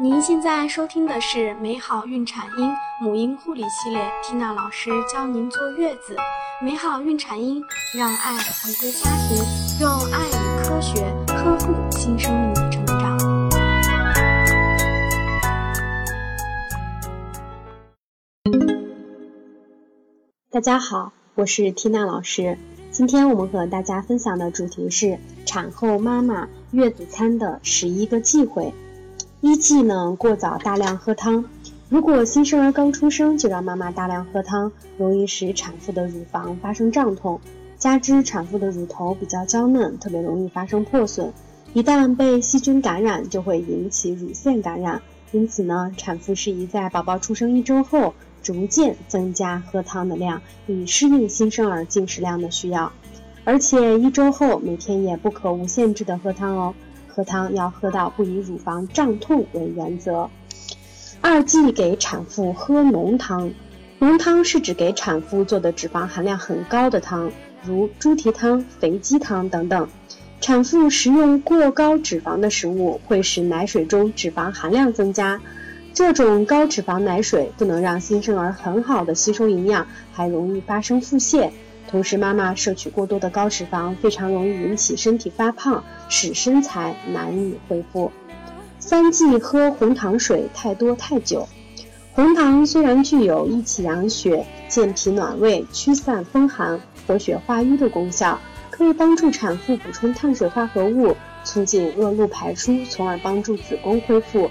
[0.00, 6.14] 您现在收听的是美好孕产婴母婴护理系列，缇娜老师教您坐月子。
[6.62, 7.60] 美好孕产婴，
[7.96, 9.42] 让爱回归家庭，
[9.80, 13.18] 用爱与科学呵护新生命的成长。
[20.48, 22.56] 大家好，我是缇娜老师。
[22.92, 28.72] 今天我们和大家分享的主题是产后妈妈月子餐的十一个忌讳。
[29.40, 31.44] 一忌呢，过早大量喝汤。
[31.88, 37.40] 如果新生儿刚出生就让妈妈大量喝汤，容易使产妇的乳房发生胀痛，
[37.78, 41.32] 加之产妇的乳头比较娇嫩，特别容易发生破损。
[41.72, 45.00] 一旦被细菌感染，就会引起乳腺感染。
[45.30, 52.90] 因此呢，产妇适宜在宝宝出生一周后，逐渐增加喝汤的量，以适应新生儿进食量的需要。
[53.44, 56.74] 而且一周后，每天也不可无限制的喝汤哦。
[57.18, 60.30] 喝汤要喝到不以乳房胀痛为原则。
[61.20, 63.50] 二忌给产妇喝浓汤，
[63.98, 67.32] 浓汤是指给产妇做的脂肪含量很高的汤，
[67.64, 69.88] 如猪蹄汤、肥鸡汤等等。
[70.40, 75.40] 产妇食用过高脂肪的食物，会使奶水中脂肪含量增加。
[75.92, 81.50] 这种高脂肪奶水不能让新生儿很好的吸收营养，还容易发生腹泻。
[81.88, 88.12] 同时，妈妈摄取过多的高脂肪，非常容易引起身体发胖，使身材难以恢复。
[88.78, 91.48] 三忌喝红糖水太多太久。
[92.12, 98.38] 红糖虽然具有益气养血、健脾暖胃、驱散风寒、活血化瘀的功效，
[98.70, 104.50] 可以帮助产妇补充碳水化合物，促进恶露排出，从而帮助子宫恢复。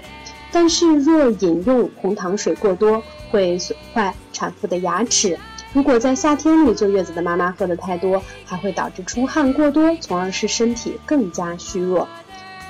[0.50, 5.38] 但是，若饮用红糖水过多，会损坏产妇的牙齿。
[5.74, 12.08] 如果在夏天里坐月子的妈妈喝的太多，还会导致出汗过多，从而使身体更加虚弱。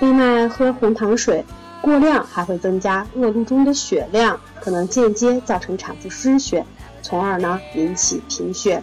[0.00, 1.44] 另外，喝红糖水
[1.80, 6.66] 过量还会增加恶露中的血量，可能间接造成产妇失血，
[7.00, 8.82] 从而呢引起贫血。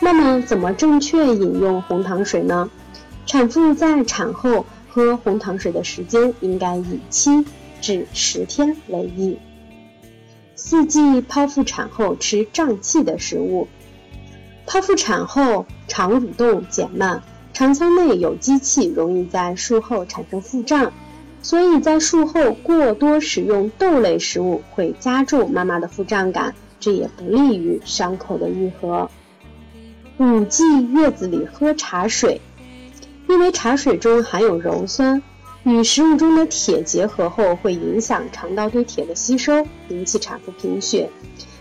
[0.00, 2.68] 那么，怎么正确饮用红糖水呢？
[3.24, 7.44] 产妇在产后喝红糖水的时间应该以七
[7.80, 9.38] 至十天为宜。
[10.56, 13.68] 四忌剖腹产后吃胀气的食物。
[14.66, 17.22] 剖腹产后肠蠕动减慢，
[17.52, 20.92] 肠腔内有积气，容易在术后产生腹胀，
[21.42, 29.10] 所以在术后过多食用豆类食物会加重妈妈的腹胀感，这也不利于伤口的愈合。
[30.18, 32.40] 五忌月子里喝茶水，
[33.28, 35.22] 因为茶水中含有鞣酸。
[35.66, 41.10] 与食物中的铁结合后，会影响肠道对铁的吸收，引起产妇贫血。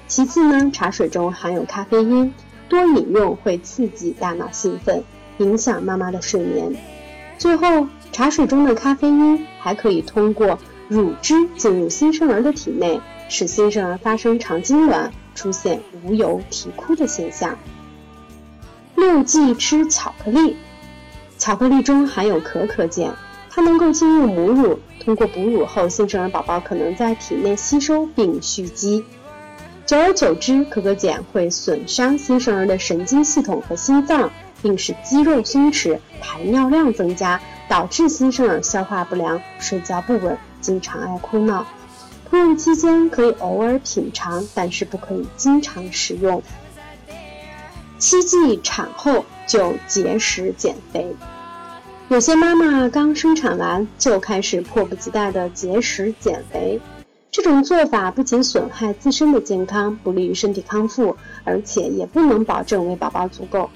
[0.07, 2.31] 其次呢，茶水中含有咖啡因，
[2.69, 5.03] 多饮用会刺激大脑兴奋，
[5.39, 6.75] 影响妈妈的睡眠。
[7.39, 17.57] 最后，茶水中的咖啡因还可以通过乳汁进入新生儿的体内，使新生儿发生肠痉挛，出现无油啼哭的现象。
[18.93, 20.57] 六忌吃巧克力，
[21.39, 23.15] 巧克力中含有可可碱。
[23.55, 29.05] 它能够进入母乳，通过哺乳后，新生儿宝宝可能在体内吸收并蓄积。
[29.85, 34.29] 久而久之，可可碱会损伤新生儿的神经系统和心脏，
[34.61, 37.39] 并使肌肉松弛、排尿量增加，
[37.69, 41.65] 导致新生儿消化不良、睡觉不稳、经常爱哭闹。
[42.29, 46.43] 哺乳期间可以偶尔品尝，但是不可以经常食用。
[47.99, 51.15] 七忌产后就节食减肥。
[52.07, 56.79] 有些妈妈刚生产完就开始迫不及待的节食减肥，
[57.31, 63.71] 这种做法不仅损害自身的健康，不利于身体康复，而且也不能保证为宝宝足够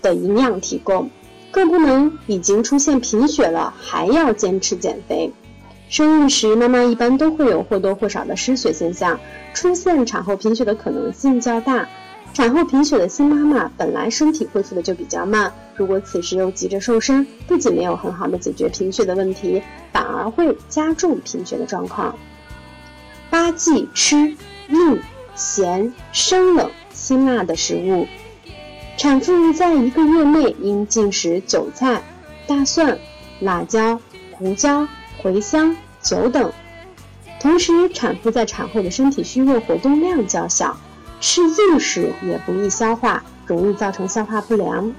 [0.00, 1.10] 的营养提供，
[1.50, 5.32] 更不能已经出现贫血了还要坚持减肥。
[5.88, 9.18] 生育时，妈妈一般都会有或多或少的失血现象，
[9.52, 11.88] 出现产后贫血的可能性较大。
[12.38, 19.60] 产后贫血的新妈妈本来身体恢复的就比较慢，如果此时又急着瘦身，不仅没有很好的解决贫血的问题，
[19.92, 22.16] 反而会加重贫血的状况。
[23.28, 24.36] 八忌吃
[24.68, 25.00] 硬、
[25.34, 28.06] 咸、生冷、辛辣的食物。
[28.96, 32.04] 产妇在一个月内应进食韭菜、
[32.46, 33.00] 大蒜、
[33.40, 34.00] 辣椒、
[34.30, 34.86] 胡椒、
[35.20, 36.52] 茴香、酒等。
[37.40, 40.76] 同时，产妇在产后的身体虚弱，活动量较小。
[41.20, 44.92] 吃硬食也不易消化，容易造成消化不良。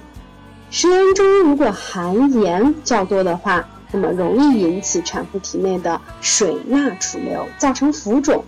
[0.69, 8.44] 食盐中如果含盐较多的话，那么容易引起产妇体内的水钠储留，造成浮肿。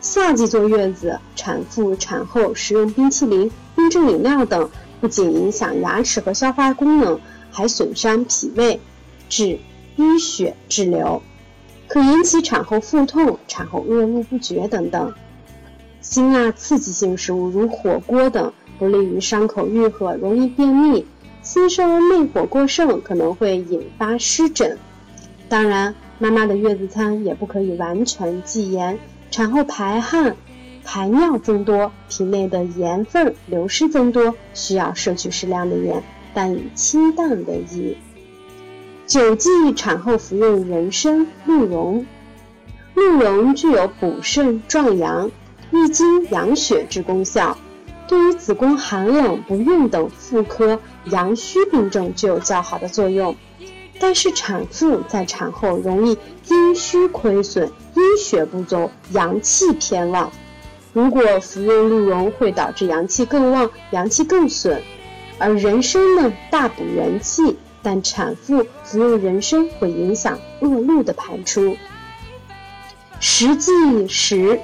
[0.00, 4.68] 夏季坐月子，产妇产后食用冰淇淋、冰镇饮料等，
[5.00, 7.18] 不仅影响牙齿和消化功能，
[7.50, 8.80] 还损伤脾胃，
[9.28, 9.58] 致
[9.96, 11.22] 淤血滞留。
[11.88, 15.14] 可引起产后腹痛、产后恶露不绝等等。
[16.00, 21.06] 辛辣刺激性食物如火锅等不利于伤口愈合，容易便秘。
[21.42, 24.78] 新生儿内火过剩可能会引发湿疹。
[25.48, 28.98] 当然，妈妈的月子餐也不可以完全忌盐。
[29.30, 30.36] 产后排汗、
[30.84, 36.02] 排尿增多，体内的盐分流失增多，需要摄取适量的盐，
[36.34, 37.96] 但以清淡为宜。
[39.06, 42.06] 九忌产后服用人参、鹿茸。
[42.94, 45.30] 鹿茸具有补肾壮阳、
[45.70, 47.56] 益精养血之功效，
[48.08, 53.36] 对于子宫寒冷、不孕等妇科阳虚病症具有较好的作用。
[53.98, 56.18] 但是产妇在产后容易
[56.48, 60.30] 阴虚亏损、阴血不足、阳气偏旺，
[60.92, 64.82] 如果服用鹿茸会导致阳气更旺、阳气更损，
[65.38, 67.56] 而人参呢大补元气。
[67.82, 71.76] 但产妇服用人参会影响恶露的排出。
[73.20, 73.70] 实际
[74.08, 74.58] 十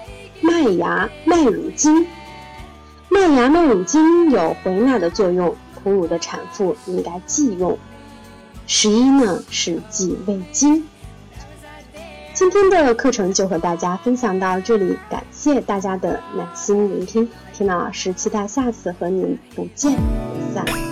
[0.53, 2.07] 麦芽麦乳精，
[3.09, 7.79] 麦芽麦乳精有回奶的作用，哺乳的产妇应该忌用。
[8.67, 10.87] 十一呢是忌味精。
[12.35, 20.92] 今天的课程就和大家分享到这里，感谢大家的耐心聆听，缇娜老师期待下次和您不见不散。